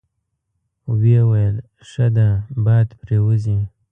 ویې 0.99 1.21
ویل: 1.29 1.55
ښه 1.89 2.05
ده، 2.15 2.29
باد 2.65 2.87
پرې 3.01 3.17
وځي. 3.25 3.59